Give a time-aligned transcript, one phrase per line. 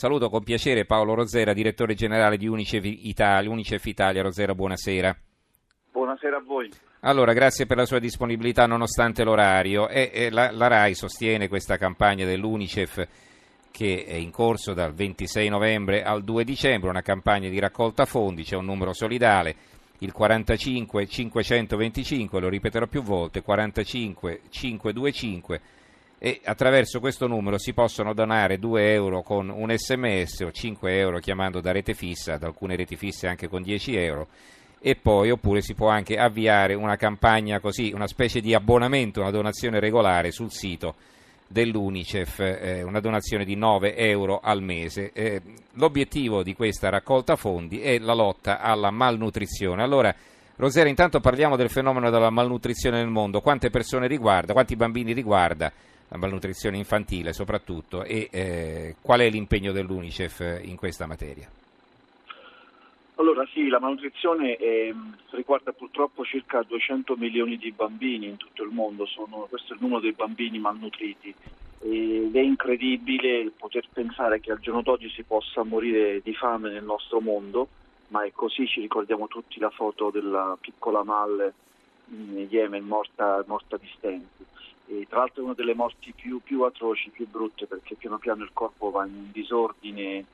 [0.00, 3.50] Saluto con piacere Paolo Rosera, direttore generale di Unicef Italia.
[3.50, 4.22] Unicef Italia.
[4.22, 5.14] Rosera, buonasera.
[5.92, 6.70] Buonasera a voi.
[7.00, 9.90] Allora, grazie per la sua disponibilità nonostante l'orario.
[9.90, 13.06] E, e la, la, RAI sostiene questa campagna dell'Unicef
[13.70, 18.42] che è in corso dal 26 novembre al 2 dicembre, una campagna di raccolta fondi,
[18.42, 19.54] c'è un numero solidale,
[19.98, 25.60] il 45 525, lo ripeterò più volte, 45 525
[26.22, 31.18] e attraverso questo numero si possono donare 2 euro con un sms o 5 euro
[31.18, 34.28] chiamando da rete fissa, da alcune reti fisse anche con 10 euro
[34.78, 39.30] e poi oppure si può anche avviare una campagna così, una specie di abbonamento, una
[39.30, 40.94] donazione regolare sul sito
[41.46, 45.12] dell'Unicef, eh, una donazione di 9 euro al mese.
[45.14, 45.40] Eh,
[45.72, 49.82] l'obiettivo di questa raccolta fondi è la lotta alla malnutrizione.
[49.82, 50.14] Allora,
[50.56, 53.40] Rosera, intanto parliamo del fenomeno della malnutrizione nel mondo.
[53.40, 55.72] Quante persone riguarda, quanti bambini riguarda
[56.10, 61.48] la malnutrizione infantile soprattutto e eh, qual è l'impegno dell'Unicef in questa materia?
[63.14, 64.94] Allora sì, la malnutrizione eh,
[65.30, 69.82] riguarda purtroppo circa 200 milioni di bambini in tutto il mondo, Sono, questo è il
[69.82, 71.34] numero dei bambini malnutriti
[71.82, 76.84] ed è incredibile poter pensare che al giorno d'oggi si possa morire di fame nel
[76.84, 77.68] nostro mondo,
[78.08, 81.52] ma è così, ci ricordiamo tutti la foto della piccola Mal
[82.08, 84.44] in Yemen morta, morta di stenti.
[84.92, 88.42] E tra l'altro è una delle morti più, più atroci, più brutte perché piano piano
[88.42, 90.24] il corpo va in disordine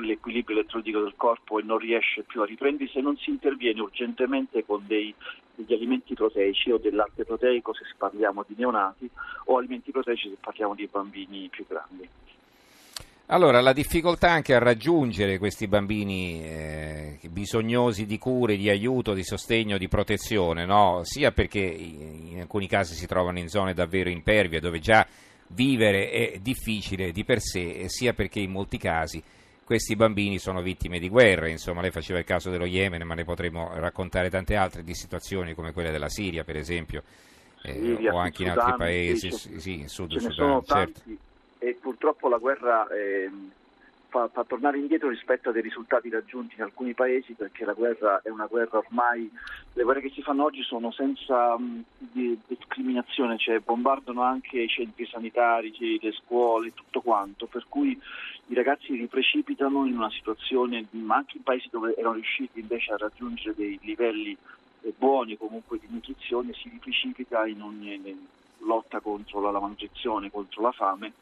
[0.00, 4.64] l'equilibrio elettrodico del corpo e non riesce più a riprendersi se non si interviene urgentemente
[4.64, 5.14] con dei,
[5.54, 9.08] degli alimenti proteici o dell'arte proteico se parliamo di neonati
[9.44, 12.08] o alimenti proteici se parliamo di bambini più grandi.
[13.30, 19.22] Allora, la difficoltà anche a raggiungere questi bambini eh, bisognosi di cure, di aiuto, di
[19.22, 21.00] sostegno, di protezione, no?
[21.02, 25.06] sia perché in alcuni casi si trovano in zone davvero impervie dove già
[25.48, 29.22] vivere è difficile di per sé, sia perché in molti casi
[29.62, 33.24] questi bambini sono vittime di guerre, insomma lei faceva il caso dello Yemen, ma ne
[33.24, 37.02] potremmo raccontare tante altre di situazioni come quella della Siria per esempio,
[37.60, 41.02] eh, Siria, o anche in altri paesi, sì, in Sud Sudan, certo.
[41.58, 43.30] E purtroppo la guerra eh,
[44.08, 48.20] fa, fa, tornare indietro rispetto a dei risultati raggiunti in alcuni paesi perché la guerra
[48.22, 49.30] è una guerra ormai,
[49.74, 54.68] le guerre che si fanno oggi sono senza um, di, discriminazione, cioè bombardano anche i
[54.68, 57.98] centri sanitari, le scuole, tutto quanto, per cui
[58.46, 62.92] i ragazzi si precipitano in una situazione, ma anche in paesi dove erano riusciti invece
[62.92, 64.36] a raggiungere dei livelli
[64.82, 68.26] eh, buoni comunque di nutrizione, si riprecipita in ogni
[68.60, 71.12] lotta contro la malnutrizione, contro la fame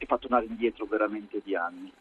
[0.00, 1.92] e fa tornare indietro veramente di anni.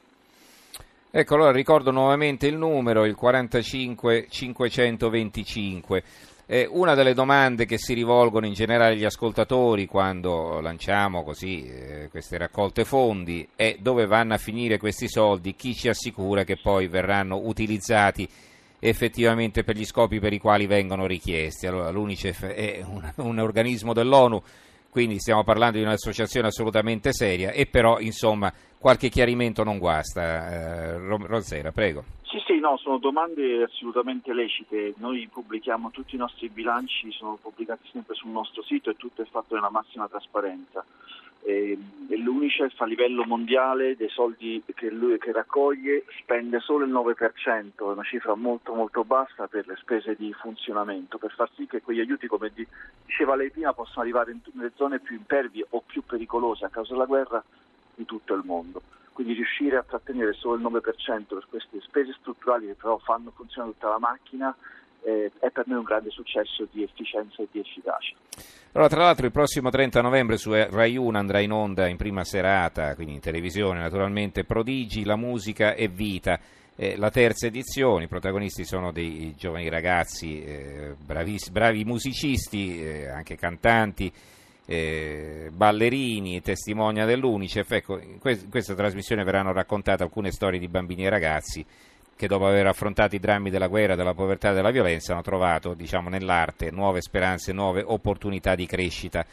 [1.12, 6.04] Ecco, allora ricordo nuovamente il numero, il 45 525.
[6.46, 12.08] Eh, una delle domande che si rivolgono in generale agli ascoltatori quando lanciamo così eh,
[12.10, 16.88] queste raccolte fondi è dove vanno a finire questi soldi, chi ci assicura che poi
[16.88, 18.28] verranno utilizzati
[18.80, 21.68] effettivamente per gli scopi per i quali vengono richiesti.
[21.68, 24.42] Allora, l'UNICEF è un, un organismo dell'ONU
[24.90, 30.94] quindi stiamo parlando di un'associazione assolutamente seria e però insomma qualche chiarimento non guasta.
[30.94, 32.04] Eh, Rosera, prego.
[32.24, 34.94] Sì, sì, no, sono domande assolutamente lecite.
[34.98, 39.26] Noi pubblichiamo tutti i nostri bilanci, sono pubblicati sempre sul nostro sito e tutto è
[39.26, 40.86] fatto nella massima trasparenza.
[41.42, 41.78] E,
[42.10, 47.72] e L'Unicef a livello mondiale dei soldi che lui che raccoglie spende solo il 9%,
[47.78, 51.82] è una cifra molto molto bassa per le spese di funzionamento, per far sì che
[51.82, 52.52] quegli aiuti, come
[53.06, 57.06] diceva lei prima, possano arrivare nelle zone più impervie o più pericolose a causa della
[57.06, 57.44] guerra
[57.96, 58.82] di tutto il mondo.
[59.14, 63.74] Quindi riuscire a trattenere solo il 9% per queste spese strutturali che però fanno funzionare
[63.74, 64.56] tutta la macchina
[65.04, 68.16] eh, è per noi un grande successo di efficienza e di efficacia.
[68.74, 72.24] Allora, tra l'altro il prossimo 30 novembre su Rai 1 andrà in onda in prima
[72.24, 76.40] serata, quindi in televisione naturalmente, Prodigi, la musica e vita.
[76.76, 83.10] Eh, la terza edizione, i protagonisti sono dei giovani ragazzi, eh, bravis, bravi musicisti, eh,
[83.10, 84.10] anche cantanti,
[84.66, 87.72] eh, ballerini, testimonia dell'Unicef.
[87.72, 91.66] Ecco, in, que- in questa trasmissione verranno raccontate alcune storie di bambini e ragazzi
[92.20, 95.74] che dopo aver affrontato i drammi della guerra, della povertà e della violenza hanno trovato
[95.74, 99.26] diciamo, nell'arte nuove speranze, nuove opportunità di crescita.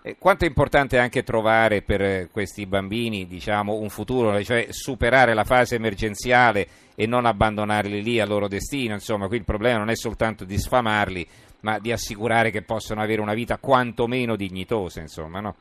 [0.00, 5.42] Eh, quanto è importante anche trovare per questi bambini diciamo, un futuro, cioè superare la
[5.42, 9.96] fase emergenziale e non abbandonarli lì al loro destino, insomma qui il problema non è
[9.96, 11.26] soltanto di sfamarli,
[11.62, 15.56] ma di assicurare che possano avere una vita quantomeno dignitosa, insomma, no?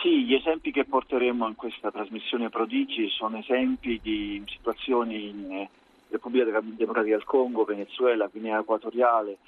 [0.00, 5.66] Sì, gli esempi che porteremo in questa trasmissione Prodigi sono esempi di situazioni in
[6.08, 9.38] Repubblica Democratica del Congo, Venezuela, Guinea Equatoriale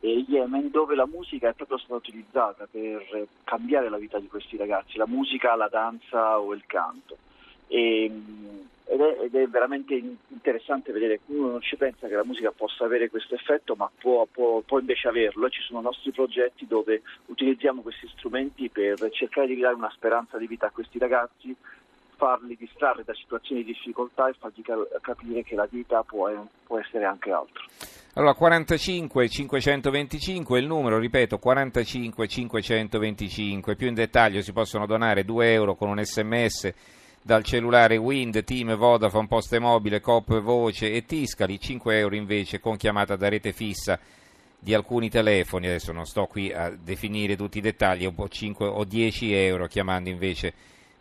[0.00, 4.56] e Yemen, dove la musica è proprio stata utilizzata per cambiare la vita di questi
[4.56, 7.16] ragazzi, la musica, la danza o il canto.
[7.66, 8.10] E,
[8.90, 9.94] ed, è, ed, è, veramente
[10.28, 13.90] interessante vedere che uno non ci pensa che la musica possa avere questo effetto, ma
[13.98, 15.50] può, può, può invece averlo.
[15.50, 20.46] Ci sono nostri progetti dove utilizziamo questi strumenti per cercare di dare una speranza di
[20.46, 21.54] vita a questi ragazzi
[22.18, 24.60] farli distrarre da situazioni di difficoltà e fargli
[25.00, 26.28] capire che la vita può,
[26.66, 27.62] può essere anche altro.
[28.14, 33.76] Allora, 45 525 è il numero, ripeto, 45 525.
[33.76, 36.72] Più in dettaglio si possono donare 2 euro con un sms
[37.22, 42.76] dal cellulare Wind, Team, Vodafone, Poste Mobile, Coop, Voce e Tiscali, 5 euro invece con
[42.76, 43.98] chiamata da rete fissa
[44.58, 49.32] di alcuni telefoni, adesso non sto qui a definire tutti i dettagli, 5 o 10
[49.32, 50.52] euro chiamando invece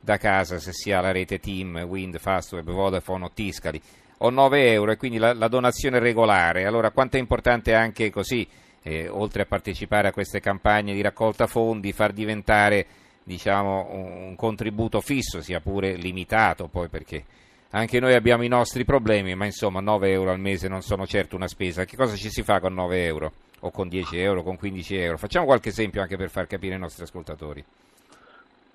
[0.07, 3.81] da casa se si ha la rete Team, Wind, Fastweb, Vodafone o Tiscali
[4.19, 6.65] o 9 euro e quindi la, la donazione regolare.
[6.65, 8.48] Allora quanto è importante anche così,
[8.83, 12.86] eh, oltre a partecipare a queste campagne di raccolta fondi, far diventare
[13.21, 17.25] diciamo, un contributo fisso, sia pure limitato poi perché
[17.71, 21.36] anche noi abbiamo i nostri problemi, ma insomma 9 euro al mese non sono certo
[21.36, 21.83] una spesa.
[21.83, 23.33] Che cosa ci si fa con 9 euro?
[23.59, 25.18] O con 10 euro, con 15 euro?
[25.18, 27.65] Facciamo qualche esempio anche per far capire ai nostri ascoltatori.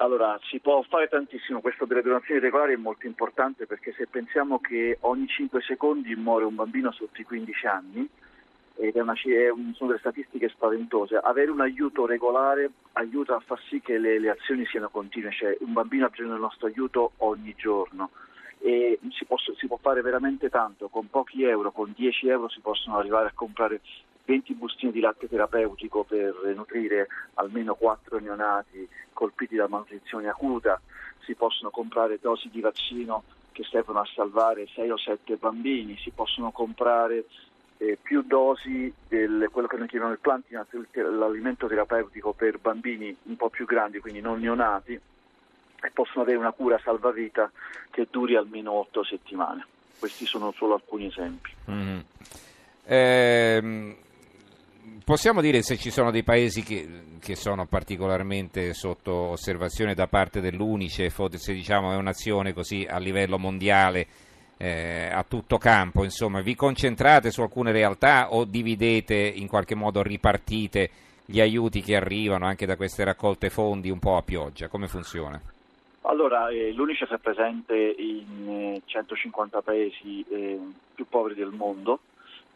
[0.03, 4.59] Allora, si può fare tantissimo, questo delle donazioni regolari è molto importante perché se pensiamo
[4.59, 8.09] che ogni 5 secondi muore un bambino sotto i 15 anni,
[8.75, 13.41] ed è una, è un, sono delle statistiche spaventose, avere un aiuto regolare aiuta a
[13.47, 16.67] far sì che le, le azioni siano continue, cioè un bambino ha bisogno del nostro
[16.67, 18.11] aiuto ogni giorno.
[18.59, 22.59] E si, posso, si, può fare veramente tanto, con pochi euro, con 10 euro si
[22.59, 23.81] possono arrivare a comprare
[24.25, 30.81] 20 bustine di latte terapeutico per nutrire almeno 4 neonati colpiti da malnutrizione acuta,
[31.25, 33.23] si possono comprare dosi di vaccino
[33.53, 37.27] che servono a salvare 6 o 7 bambini, si possono comprare
[37.77, 43.37] eh, più dosi di quello che noi chiamiamo il planting, l'alimento terapeutico per bambini un
[43.37, 47.51] po' più grandi, quindi non neonati, e possono avere una cura salvavita
[47.91, 49.67] che duri almeno 8 settimane.
[49.99, 51.51] Questi sono solo alcuni esempi.
[51.71, 51.99] Mm-hmm.
[52.85, 53.97] Eh,
[55.05, 56.89] possiamo dire se ci sono dei paesi che,
[57.21, 62.99] che, sono particolarmente sotto osservazione da parte dell'Unicef o se diciamo, è un'azione così a
[62.99, 64.07] livello mondiale
[64.57, 70.03] eh, a tutto campo, insomma, vi concentrate su alcune realtà o dividete in qualche modo
[70.03, 70.91] ripartite
[71.25, 75.41] gli aiuti che arrivano anche da queste raccolte fondi un po' a pioggia, come funziona?
[76.03, 80.59] Allora, eh, l'Unicef è presente in eh, 150 paesi eh,
[80.95, 82.01] più poveri del mondo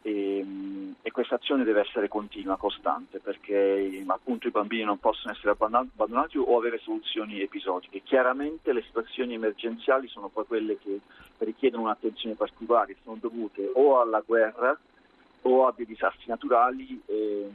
[0.07, 5.33] e, ehm, e questa azione deve essere continua, costante, perché appunto i bambini non possono
[5.33, 8.03] essere abbandonati o avere soluzioni episodiche.
[8.03, 11.01] Chiaramente le situazioni emergenziali sono poi quelle che
[11.39, 14.77] richiedono un'attenzione particolare, sono dovute o alla guerra
[15.43, 17.01] o a dei disastri naturali.
[17.07, 17.51] Eh,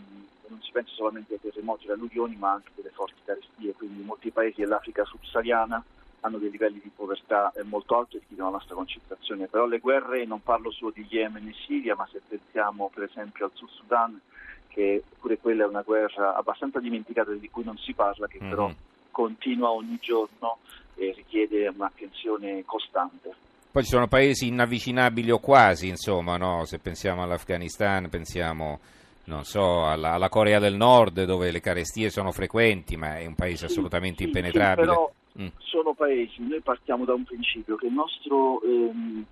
[0.47, 4.03] non si pensa solamente ai terremoti e alle alluvioni, ma anche delle forti carestie, quindi
[4.03, 5.81] molti paesi dell'Africa subsahariana
[6.21, 9.47] hanno dei livelli di povertà eh, molto alti e richiedono la nostra concentrazione.
[9.47, 13.45] Però le guerre, non parlo solo di Yemen e Siria, ma se pensiamo per esempio
[13.45, 14.19] al Sud Sudan,
[14.67, 18.49] che pure quella è una guerra abbastanza dimenticata di cui non si parla, che mm-hmm.
[18.49, 18.71] però
[19.11, 20.59] continua ogni giorno
[20.95, 23.35] e richiede un'attenzione costante.
[23.71, 26.65] Poi ci sono paesi inavvicinabili o quasi, insomma, no?
[26.65, 28.79] se pensiamo all'Afghanistan, pensiamo
[29.23, 33.35] non so, alla, alla, Corea del Nord dove le carestie sono frequenti, ma è un
[33.35, 34.87] paese sì, assolutamente sì, impenetrabile.
[34.87, 35.47] Sì, però mm.
[35.57, 39.25] sono paesi, noi partiamo da un principio che il nostro ehm,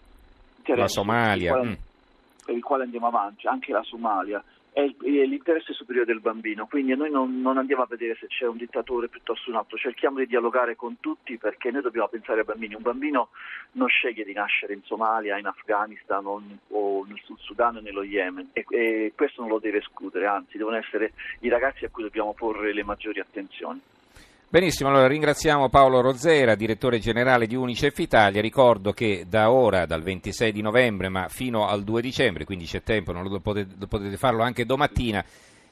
[0.58, 2.46] interesse, la Somalia, per il, quale, mm.
[2.46, 7.10] per il quale andiamo avanti, anche la Somalia, è, l'interesse superiore del bambino, quindi noi
[7.10, 10.76] non, non, andiamo a vedere se c'è un dittatore piuttosto un altro, cerchiamo di dialogare
[10.76, 13.30] con tutti perché noi dobbiamo pensare ai bambini, un bambino
[13.74, 18.04] non sceglie di nascere in Somalia, in Afghanistan o, o nel Sud Sudan o nello
[18.04, 22.04] Yemen e, e questo non lo deve escludere, anzi devono essere i ragazzi a cui
[22.04, 23.82] dobbiamo porre le maggiori attenzioni.
[24.52, 28.42] Benissimo, allora ringraziamo Paolo Rozzera, direttore generale di Unicef Italia.
[28.42, 32.82] Ricordo che da ora, dal 26 di novembre, ma fino al 2 dicembre, quindi c'è
[32.82, 35.24] tempo, lo potete, potete farlo anche domattina,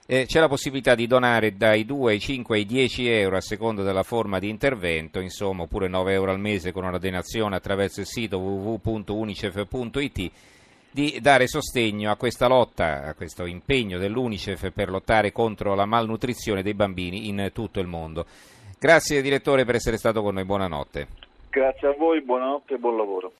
[0.05, 3.81] eh, c'è la possibilità di donare dai 2 ai 5 ai 10 euro a seconda
[3.81, 8.05] della forma di intervento, insomma, oppure 9 euro al mese con una donazione attraverso il
[8.05, 10.31] sito www.unicef.it
[10.91, 16.61] di dare sostegno a questa lotta, a questo impegno dell'Unicef per lottare contro la malnutrizione
[16.61, 18.25] dei bambini in tutto il mondo.
[18.79, 21.07] Grazie direttore per essere stato con noi, buonanotte.
[21.49, 23.31] Grazie a voi, buonanotte e buon lavoro.